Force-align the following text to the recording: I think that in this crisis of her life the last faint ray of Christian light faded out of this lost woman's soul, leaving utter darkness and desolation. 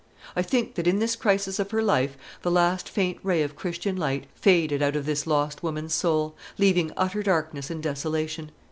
I 0.35 0.41
think 0.41 0.73
that 0.73 0.87
in 0.87 0.97
this 0.97 1.15
crisis 1.15 1.59
of 1.59 1.69
her 1.69 1.83
life 1.83 2.17
the 2.41 2.49
last 2.49 2.89
faint 2.89 3.19
ray 3.21 3.43
of 3.43 3.55
Christian 3.55 3.95
light 3.95 4.25
faded 4.33 4.81
out 4.81 4.95
of 4.95 5.05
this 5.05 5.27
lost 5.27 5.61
woman's 5.61 5.93
soul, 5.93 6.33
leaving 6.57 6.91
utter 6.97 7.21
darkness 7.21 7.69
and 7.69 7.83
desolation. 7.83 8.49